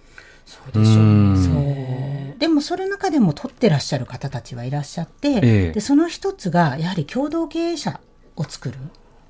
[0.45, 2.35] そうでしょううんね。
[2.37, 7.99] でもそれの中でも取ってらっしゃる方たちはいらっしゃって、ええでその一つがやはり共同経営者
[8.35, 8.75] を作る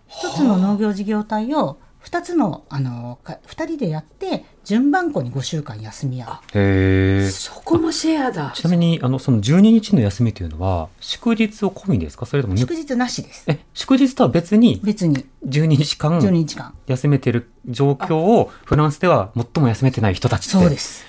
[0.08, 8.52] 一つの農業事業体を二つのあのか二人でやって順番こに5週間休み合うへえそこもシェアだ。
[8.56, 12.26] ちなみにあのその12日の休みというのは祝日を込みですか？
[12.26, 13.46] それとも抜祝日なしです。
[13.48, 15.26] え祝日とは別に別に。
[15.48, 16.74] 12日間12日間。
[16.88, 20.50] 休めてる状況をフランスでは最も休めてない人たちって。
[20.52, 21.06] そうです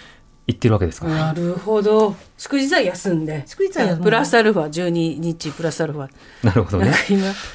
[0.46, 2.16] 言ってるわけですか、なるほど。
[2.37, 3.44] 祝日は休んで。
[3.46, 4.05] 祝日は休んで。
[4.05, 6.09] プラスアルファ、12日プラスアルファ。
[6.42, 6.92] なるほどね。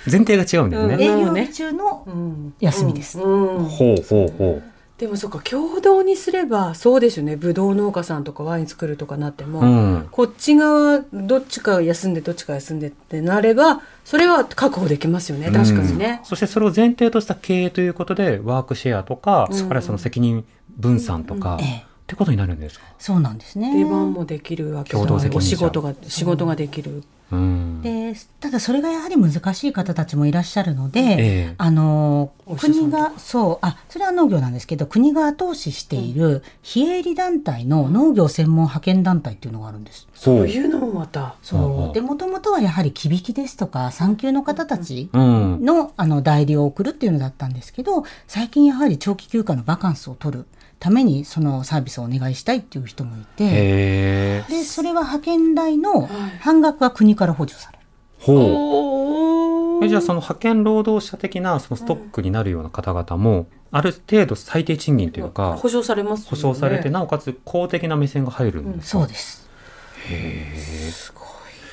[0.10, 1.02] 前提が違うんですね、うん。
[1.02, 2.54] 営業日中のうん。
[2.62, 3.66] 休みです、うん。
[3.66, 4.78] ほうほうほう。
[4.98, 7.36] でもそっか、共同にすれば、そうですよね。
[7.36, 10.08] ブドウ農家さんとかワイン作るとかなっても、うん。
[10.10, 15.52] こっち側、どっちか休んで、どっちか休んでってなれば、それは確保できますよね。
[15.52, 16.22] 確かにね。
[16.24, 19.58] そしてそれを前提とした経営ということでワークシェアとか、うん。
[19.58, 20.46] あるいはその責任
[20.78, 23.78] 分散とか、ええってことになるんですか、そうなんですね。
[23.78, 25.56] 出番もできるわけ共同責任者。
[25.56, 27.04] お仕事が、仕事ができる。
[27.34, 27.82] うん。
[27.82, 31.56] でただそれがやはり難しい方たちもいらっしゃるので、ええ。
[31.58, 40.08] あの国がそうあそれは農業なんですけど国が後押ししている非営利団体の農業専門派遣団体っていうのがあるんです。
[40.14, 40.48] そう。
[40.48, 41.36] いうのもまた。
[41.42, 41.94] そう。
[41.94, 45.66] でもともとはやはり木引きですとか産休の方たちうん。
[45.66, 50.46] のあの代理を送るっていうのだったんですけど最近やはり長期休暇のバカンスを取る
[50.80, 56.10] ためにそのサービスをお願いしたいっていう人もいてへえでそれは派遣代のはい。
[56.40, 57.84] 半額は国から補助される。
[58.20, 59.80] ほう。
[59.80, 66.30] おえじゃあその派遣労働者的なそのストックになるような方々も、ある程度最低賃金というか保証されますよね。
[66.32, 69.48] 保障されて、なおかつ公的な目線が入るんですか、そうです。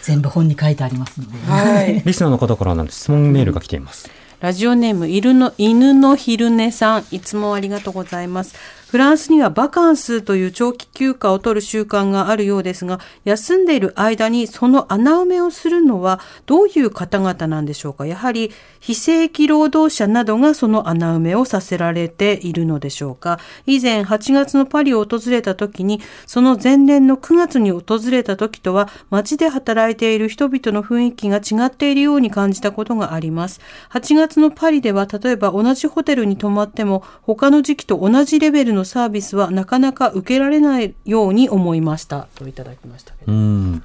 [0.03, 1.39] 全部本に書いてありますので。
[1.47, 2.03] はい。
[2.05, 3.01] リスナーの方からなんです。
[3.01, 8.55] 質問メールが来ています、ラジオネーム、犬の、犬の昼寝さん、いつもありがとうございます。
[8.95, 33.61] フランスにはバカンスという長期休暇を取る習慣があるようですが、休んでいる間にその穴埋めをするのはどういう方々なんでしょうかやはり非正規労働者などがその穴埋めをさせられているのでしょうか以前8月のパリを訪れた時に、その前年の9月に訪れた時とは街で働いている人々の雰囲気が違っているように感じたことがあります。
[33.91, 42.29] 8月のパリでは例えば同じホテルに泊まっても他の時期と同じレベルのサービスはなかなか受けられないように思いました。
[42.35, 43.83] といただきましたけど、うん。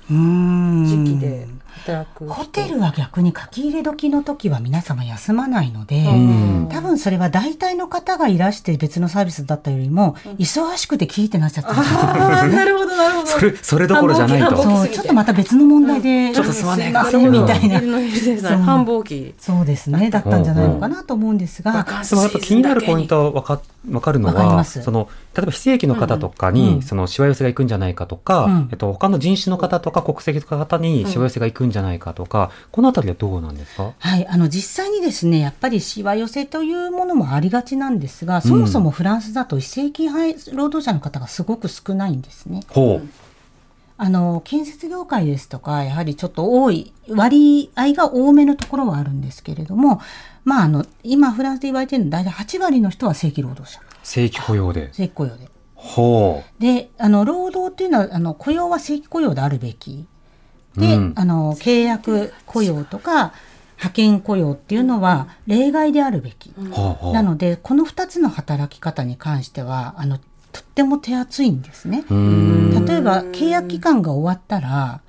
[0.85, 1.47] 時期で
[2.27, 6.67] ホテルは逆に書き入れ時の時は皆様休まないので、ん。
[6.69, 11.73] 多分それは大体の方がいらして別のサービスだったよりも、忙しくてキーってなっちゃった。
[11.73, 13.27] んですよああなるほどなるほど。
[13.27, 14.61] それそれどころじゃないと。
[14.61, 17.79] そう、ちょっとまた別の問題で、ちょっとすまねえみたいな。
[18.59, 19.33] 繁忙期。
[19.37, 24.81] そうですね、だったんじゃないのかなと思うんですが、でもやっぱ気になるポイントはわかわかるのはわかります。
[24.83, 26.81] その例えば非正規の方とかに、うん。
[26.81, 28.69] そのしわ寄せが行くんじゃないかとか、うん。
[28.71, 33.93] えっと、他の人種の方とか国籍の方にしわ寄せが行くんじゃないかとか、このあたりはどうなんですか？
[33.97, 40.07] はい、あの実際にですね、やっぱりしわ寄せというものもありがちなんですが、そもそもフランスだと非正規
[40.53, 42.61] 労働者の方がすごく少ないんですね。
[42.69, 43.07] ほう、
[43.97, 50.01] あの建設業界ですとか、やはりちょっと多い、割合が多めのところはあるんですけれども、
[50.45, 55.49] まあ、あの今、フランスで言われているのは、大体8割の人は正規労働者、正規雇用で正規雇用で。
[55.75, 60.05] ほで、あの労働っていうのは、あの雇用は正規雇用であるべき。
[60.79, 61.13] で、うん。
[61.15, 63.33] あの契約雇用とか
[63.77, 66.53] 派遣雇用っていうのは例外であるべき。
[66.57, 70.19] うほうほうなので、この2つの働き方に関しては、あの
[70.51, 72.03] とっても手厚いんですね。
[72.09, 75.01] 例えば契約期間が終わったら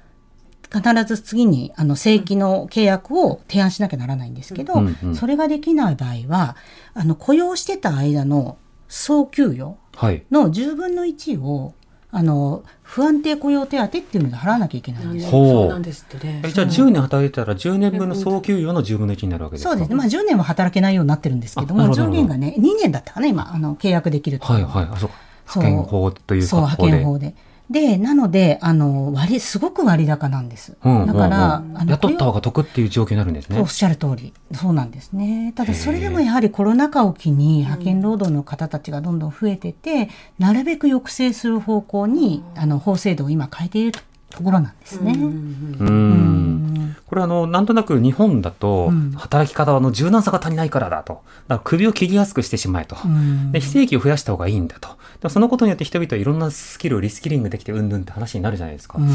[0.73, 5.17] 必ず次にあの正規の契約を提案しなきゃならないんですけど、うんうん。
[5.17, 6.57] それができない場合は
[6.95, 10.25] あの雇用してた間の総給与はい。
[10.31, 11.75] の10分の1を
[12.13, 15.31] あの不安定雇用手当っていうので払わなきゃいけないんです。
[15.31, 16.43] そうなんですってね。
[16.45, 19.71] えじゃあ10年働いたら10年分の総給与の10分の1になるわけですか？
[19.71, 19.95] そうですね。
[19.95, 24.89] まあ10年は働けないようになってるんですけども、上限がね、2年だったかな、今、あの、契約できるとはいはい。
[24.93, 25.15] あそうか。
[25.47, 27.35] そう派遣法というそう、派遣法で。
[27.71, 30.77] で、なので、あの、割、すごく割高なんです。
[30.85, 33.69] うんだから、うんうんあの雇った方が得っていう状況になるんですねおっ。
[33.69, 34.33] しゃる通り。
[34.53, 35.53] そうなんですね。
[35.55, 44.01] ただ、それでもやはりコロナ禍を機に派遣労働の方たちがどんどん増えてて、なるべく抑制する方向に、あの、法制度を今変えていると
[44.39, 45.13] ころなんですね。
[45.13, 51.15] うんこれあの、なんとなく日本だとうん、働き方の柔軟さが足りないからだと。
[51.15, 51.23] だか
[51.57, 52.97] ら首を切りやすくしてしまえと。
[53.05, 55.29] うんで、非正規を増やした方がいいんだと。
[55.29, 58.99] そのことによって人々はいろんなスキルをリスキリングできてうんぬんって話になるじゃないですか。
[58.99, 59.09] うん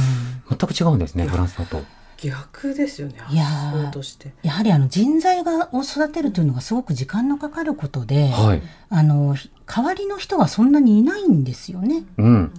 [0.49, 1.81] 全く違うんですね、フランスだと。
[2.17, 3.43] 逆ですよねいや
[4.41, 8.61] やはりあの人材がを育てるというのがすごく時間のかかることで、はい。
[8.89, 12.03] あのひ代わりの人がそんなにいないんですよね。
[12.17, 12.53] うん。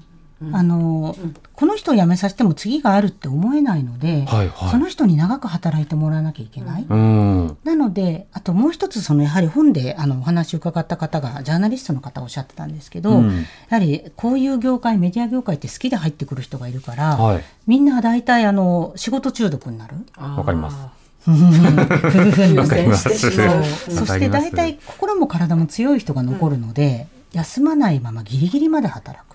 [0.52, 1.16] あの
[1.54, 6.86] この人を辞めさせても次があるって思えないので、はいはいその人に長く働いてもらわなきゃいけない。
[6.88, 7.56] うん。
[7.64, 17.44] なので、あともう一つ、そのやはり本であのお話を伺った方が、ジャーナリストの方がおっしゃってたんですけど、うんやはりこういう業界、メディア業界って好きで入ってくる人がいるから、はい。
[17.66, 19.94] みんな大体あの仕事中毒になる。
[20.18, 20.76] わかります。
[20.76, 20.92] うわ
[21.26, 29.25] そしてかります大体心も体も強い人が残るので、休まないままギリギリまで働く。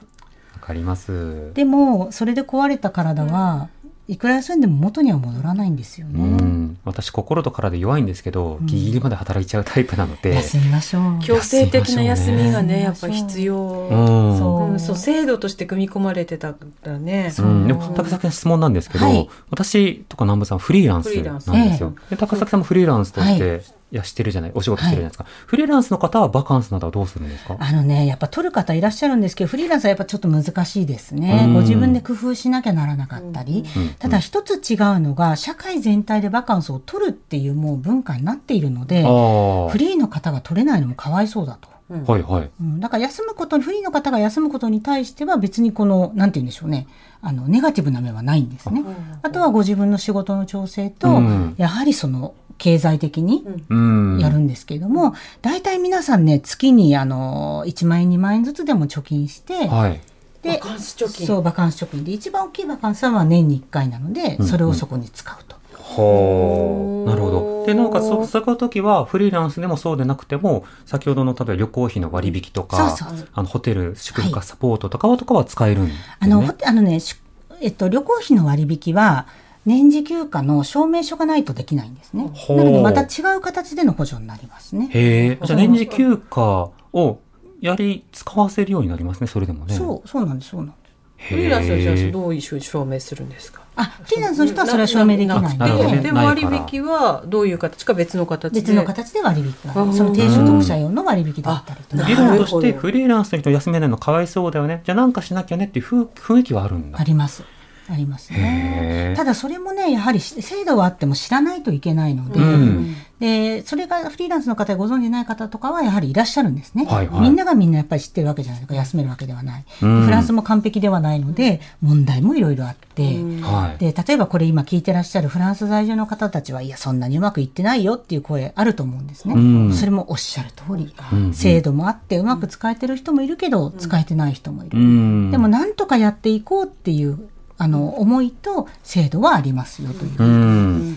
[0.62, 1.52] わかります。
[1.56, 3.69] でも、それで壊れた体は、
[4.08, 6.24] いくら休んでも元には戻らないんですようね。
[6.24, 6.78] ん。
[6.84, 10.36] 私、心と体弱いんですけど、ギリギリまで働いちゃうタイプなので。
[10.36, 11.19] 休みましょう。
[11.21, 14.38] 強制的な休みがねやっぱ必要、うん。
[14.38, 21.93] そううんそう制度として組み込まれてたからねうん、でも高崎さん質問なんですけど、はい私とか南部さんフリーランスフリーランスなんですよ。
[22.10, 23.60] で高崎さんもフリーランスとして、、は
[23.91, 25.25] いやしてるじゃない、お仕事してるじゃないですか。
[25.45, 27.58] フリーランスの方はバカンスなどはどうするんですか？
[27.60, 31.43] あのね、やっぱ取る方いらっしゃるんですけど、フリーランスはやっぱちょっと難しいですね。
[31.47, 33.65] うんご自分で工夫しなきゃならなかったり。
[33.75, 39.01] うんただ一つ違うのが、社会全体でバカンスを取るっていうもう文化になっているので。
[39.01, 41.69] フリーの方が取れないのもかわいそうだと。
[42.10, 42.49] はいはい。
[42.62, 46.88] うん、だから休むことに、フリーの方が休むことに対しては別にこの、なんて言うんでしょうね。
[47.21, 48.82] あの、ネガティブな面はないんですね。
[49.21, 54.19] あとはご自分の仕事の調整と、うんやはりその、経済的にうん。
[54.19, 60.00] やるんですけれども、大体皆さんね、月にあの、1万円、2万円ずつでも貯金して、はい。
[60.43, 65.56] で、バカンス貯金そう、バカンス貯金で、一番大きいバカンスはまあ年に1回なので、それをそこに使うと。
[65.76, 67.10] ほう。
[67.10, 67.63] なるほど。
[67.65, 76.04] で、なおかつ、そそこの時は、フリーランスでもそうでなくても、先ほどの、例えば旅行費の割引とか、そうそうそうあの、ホテル、宿泊サポートとかは、とかは使えるんですね。
[76.19, 77.15] あの、あのね、し
[77.60, 79.28] えっと、旅行費の割引は、
[79.65, 82.32] 年次休暇の証明書がないとできないんですね。
[82.50, 84.89] なので、また違う形での補助になりますね。
[84.91, 85.45] へえ。
[85.45, 87.19] じゃあ、年次休暇を
[87.60, 89.76] やり、使わせるようになりますね、それでもね。
[89.76, 90.82] そう、そうなんです、そうなんです。
[91.30, 93.62] フリーランスはじゃあへえどういうふうに証明するんですか？
[93.76, 96.41] あ、フリーランスの人はそれは証明できないので、でも割
[96.74, 98.62] 引はどういう形か別の形で？
[98.62, 99.93] 別の形で割引が。
[99.93, 104.82] その低所得者用の割引だったりとかあ理論としてフリーランスの人休めないのかわいそうだよね。
[104.84, 107.04] じゃあなんかしなきゃねっていう雰雰囲気はあるんだあ。
[107.04, 107.43] ります。
[107.89, 108.32] あります。
[108.32, 116.86] ねただそれもね、やはり制度はあっても知らないといけないので、うんで、それがフリーランスの方でご存じない方とかはやはりいらっしゃるんですね。
[116.86, 118.76] はいはいみんながみんなやっぱり知ってるわけじゃないですか。
[118.76, 119.63] 休めるわけではない。
[119.63, 123.04] でうんフランスも完璧ではないので、問題もいろいろあって、
[123.44, 123.78] はい。
[123.78, 129.36] で、例えばこれ今聞いてらっしゃるフランス在住の方たちは、いや、そんなにうまくいってないよっていう声あると思うんですね。
[129.36, 134.80] うんそれもおっしゃる通り、うん制度もあってうまく使えてる人もいるけど、使えてない人もいる。
[134.80, 135.30] うん。
[135.30, 137.30] でも、なんとかやっていこうっていう、
[137.62, 140.15] あの、思いと制度はありますよという。
[140.17, 140.95] うん。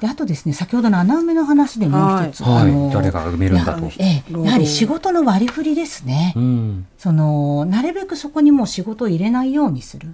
[0.00, 2.42] で、あとですね、先ほどの穴埋めの話でもう一つ。
[2.42, 2.94] あのはい。
[2.94, 3.84] 誰が埋めるんだと。
[3.98, 6.32] ええ、やはり仕事の割り振りですね。
[6.34, 6.86] うん。
[6.96, 10.08] その、なるべくそこにもう仕事を入れないようにする。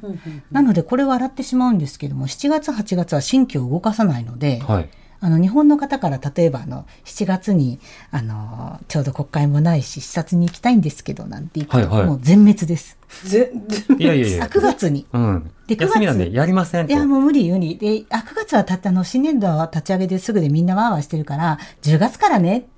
[0.50, 4.88] なので、これ笑ってしまうんですけども、7月、8月は新規を動かさないので、はい。
[5.20, 7.78] あの、日本の方から例えば、あの、7月に、
[8.10, 12.98] あの、ちょうど国会もないし、視察に行きたいんですけど、なんて言うと、はいはいもう全滅です。
[13.24, 13.52] ぜ
[13.98, 14.46] いやいやいあや。
[14.46, 15.06] 9月に。
[15.12, 15.50] うん。
[15.66, 16.92] で9月休みなんでやりませんと。
[16.92, 17.76] いや、もう無理無理。
[17.78, 22.68] で、あ、9月はたったあの、新年度は立ち上げですぐでみんなワーワーしてるから、10月からねって。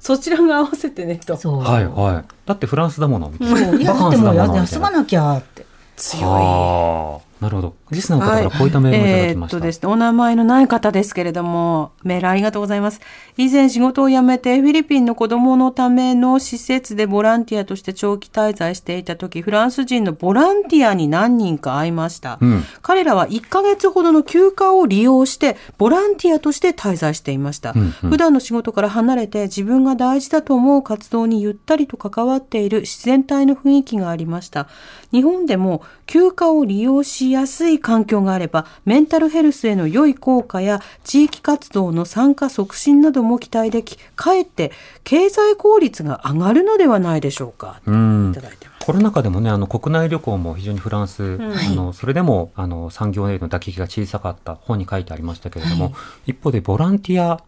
[0.00, 1.60] そちらが合わせてねとそう。
[1.60, 2.24] はいはい。
[2.46, 3.32] だってフランスだもの。
[3.40, 5.66] そういや、だってもうや休まななきゃって。
[5.96, 7.26] 強いはあ。
[7.44, 7.74] なるほど。
[7.90, 9.56] リスナーの方からこういったメールもいただきました。
[9.56, 13.00] えーっとですね、お名前のない方ですけれども、メールありがとうございます。
[13.36, 22.38] 以前仕事を辞めてフィリピンの子供のための施設でボランティアとして長期滞在していた時、フランス人のボランティアに何人か会いました。
[22.40, 27.72] うん彼らは1ヶ月ほどの休暇を利用して、ボランティアとして滞在していました。
[27.74, 34.68] うんうん普段の仕事から離れて自分が大事だと思う活動にゆったりと関わっている自然体の雰囲気がありました。
[35.12, 44.72] 日本でも休暇を利用しやすい環境があれば、メンタルヘルスへの良い効果や地域活動の参加促進なども期待でき、かえって
[45.04, 47.80] 経済効率が上がるのではないでしょうか？
[47.86, 48.40] うんいた。
[48.40, 48.86] だいてます。
[48.86, 55.92] コロナ禍でもね、あの国内旅行も非常にフランス、あのそれでもあの産業への打撃が小さかった本に書いてありましたけれども、
[56.24, 57.42] 一方でボランティア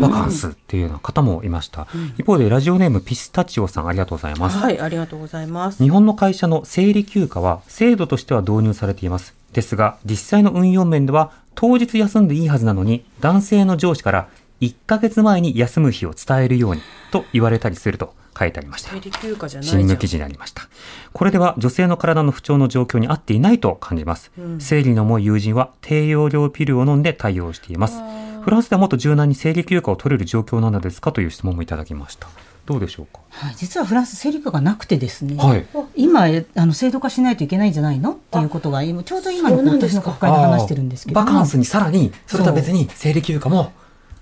[0.00, 1.86] バカンスっていうような方もいました、
[2.18, 14.28] 一方でラジオネームピスタチオさんありがとうございますはいありがとうございます日本の会社の生理休暇は制度としては導入されていますですが実際の運用面では当日休んでいいはずなのに男性の上司から
[14.60, 18.90] 1ヶ月前に休む日を伝えるようにと言われたりすると書いてありました。
[18.90, 20.68] 新聞記事になりました。
[21.12, 24.30] これでは女性の体の不調の状況に合っていないと感じます。
[24.38, 28.00] うん、生理の重い友人は低用量ピルを飲んで対応しています。
[28.42, 32.28] フランスではもっと柔軟に生理休暇を取れる状況なのですかという質問もいただきました。
[32.66, 33.20] どうでしょうか？
[33.30, 35.36] はい、実はフランス生理休暇がなくてですね。
[35.36, 35.66] はい、
[35.96, 38.12] 今あの制度化しないといけないんじゃないの？
[38.12, 43.72] っていうことが今ちょうど今の国会で話してるんですけどバカンスにさらにそれとは別に生理休暇も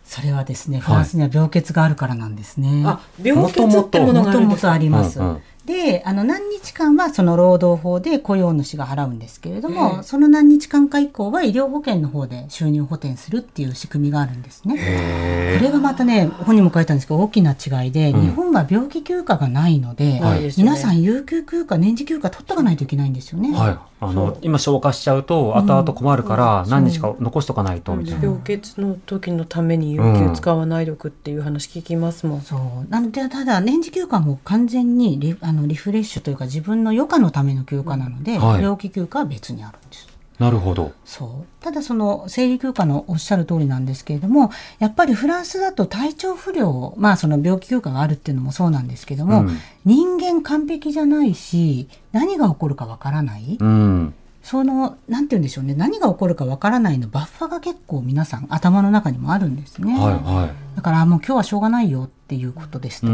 [0.04, 2.82] それはですね、フランスには病欠があるからなんですね。
[2.86, 4.72] あ、病欠ってものがあるんですか？
[4.72, 5.20] あります。
[5.20, 15.58] うんうんであの何日間はその労働法で雇用主が払うんですけれども、その何日間か以降は医療保険の方で収入補填するっていう仕組みがあるんですね。
[15.58, 23.54] これがまたね本にも書いたんですけど大きな違いで、うん、日本は病気休暇がないので、はい、皆さん有給休暇年次休暇取っとかないといけないんですよね。
[23.54, 23.78] はい。
[24.00, 32.90] あの今消化しちゃうと後々困るから何日か残しとかないとみたいな、病欠の時のために有給使わないでおくっていう話聞きますもん、そう。
[32.90, 40.92] なのでただ年次休暇も完全にリあのリフレッシュというか自分の余暇のための休暇なので、はい、病気休暇は別にあるんですなるほど。
[41.04, 41.46] そう。
[41.60, 53.56] ただその生理休暇のおっしゃる通りなんですけれども、やっぱりフランスだと体調不良、まあその病気休暇があるっていうのもそうなんですけども、うん、人間完璧じゃないし、何が起こるかわからない。
[53.58, 59.92] うん、その、なんて言うんでしょうね、何が起こるかわからないのバッファが結構皆さん頭の中にもあるんですね。
[59.92, 63.12] はいはい、だからもう今日はしょうがないよっていうことですとか。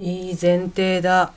[0.00, 1.32] いい前提だ。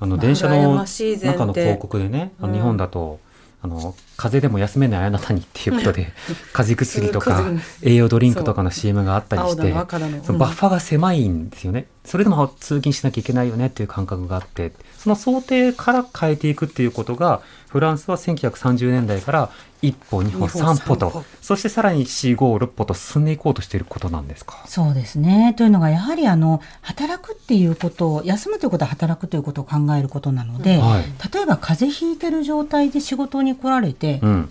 [0.00, 3.20] あの電車の中の広告でね、日本だと
[3.62, 6.12] あの風邪でも休めないあなたにっていうことで
[6.52, 7.44] 風邪薬とか
[7.82, 9.72] 栄養ドリンクとかの CM があったりして
[10.22, 11.86] そのバッファが狭いんですよね。
[12.04, 14.72] それでも通勤しなきゃいけないよねっていう感覚があって
[15.04, 19.50] その想定から変えていくっていうことがフランスは1930年代から
[19.82, 24.64] 1歩2歩3歩とそしてさらに4 5 6歩と進んでいこうとしていることなんですか？
[24.66, 25.52] そうですね。
[25.58, 34.50] というのがやはりあの働くっていうことを休むということは働くということを考えることなので、はい、例えば風邪ひいてる状態で仕事に来られて、うん、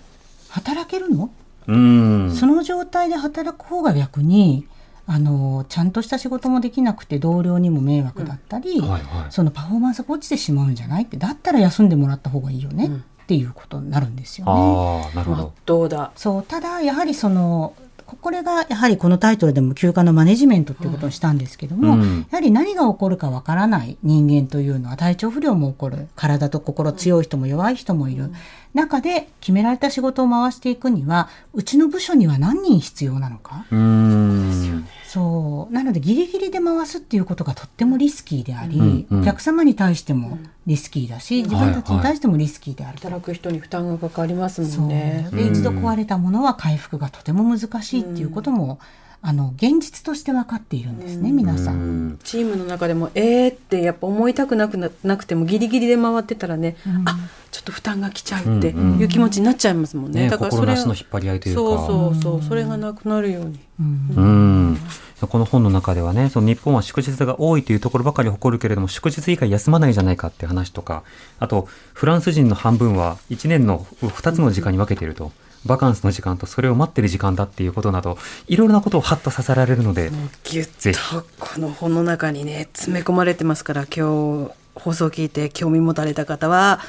[0.50, 1.30] 働けるの？
[1.66, 2.32] うん。
[2.32, 4.68] その状態で働く方が逆に
[5.06, 14.52] あのちゃんとした仕事もできなくて同僚にも迷惑だったり、うんはいはい、そのパフォーマンスが落ちてしまうんじゃないってだったら休んでもらった方がいいよね、うんっていうことになるんですよね。
[14.52, 15.52] あなるほど。
[15.64, 16.12] どうだ。
[16.14, 17.74] そうただやはりその
[18.20, 28.34] これがやはりこのタイトルでも休暇のマネジメントっていうことにしたんですけども、うん、やはり何が起こるかわからない人間というのは体調不良も起こる体と心強い人も弱い人もいる、うん、
[28.74, 33.64] 中で決められた仕事を回していくにはうちの部署には何人必要なのか？
[33.70, 34.84] うんそう
[35.20, 45.28] なのでギリギリで回すっていうことがとってもリスキーであり、うんうん、お客様に対してもリスキーだし自分たちに対してもリスキーである、はいはい、働く人に負担がかかりますもんね。
[45.32, 48.78] で一度壊れたものは回復がとても難しいっていうことも、
[49.26, 52.18] あの現実として分かっているんですね、皆さん。
[52.24, 57.16] チームの中でもえーってやっぱ思いたくなくなくてもギリギリで回ってたらね、うん、あ
[57.50, 60.24] ちょっと負担がきちゃうっていう気持ちになっちゃいますもんね。
[60.24, 63.60] ねだからそれの引っ張り合いというか、そうそうそう、それがなくなるように。
[63.80, 63.82] う
[64.20, 64.78] ん。
[65.26, 71.02] この本の中ではね、その日本は祝日が多いというところばかり誇るけれども、祝日以外休まないじゃないかって話とか、
[71.38, 75.32] あと、フランス人の半分は1年の2つの時間に分けていると。
[75.66, 80.10] バカンスの時間とそれを待ってる時間だっていうことなどいろいろなことをハッとさせられるので
[80.44, 86.80] ぎゅっとこの本の中にね詰め込まれてますから今日放送を聞いて興味持たれた方は、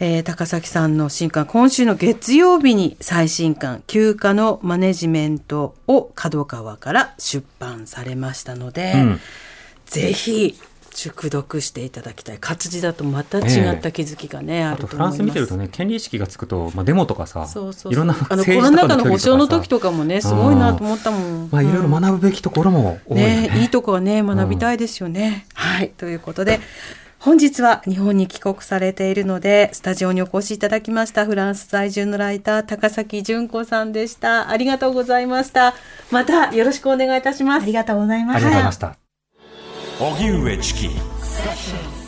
[0.00, 9.20] えー、高崎さんの新刊今週の月曜日に最新刊休暇のマネジメントを角川から出版されましたので、うん、
[9.86, 10.58] ぜひ
[10.94, 12.38] 熟読していただきたい。
[12.38, 25.90] 活字だとまた違った気づきがね、えー、あるとフランス見てるとね権利意識がつくと、まあ、デモとかさそうそういろんなあのコロナ禍の保障の時とかもねすごいなと思ったもん、まあ、いろいろ学ぶべきところも多いね,、ねいいとこはね学びたいですよね、うん、はい。
[25.90, 26.60] ということで
[27.18, 34.50] 本日は日本に帰国されているので、スタジオにお越しいただきましたフランス在住のライター、高崎純子さんでした。
[34.50, 35.72] ありがとうございました。
[36.10, 37.62] またよろしくお願いいたします。
[37.62, 38.46] ありがとうございました。
[38.48, 39.01] ありがとうございました。
[40.02, 42.01] 荻上チキ。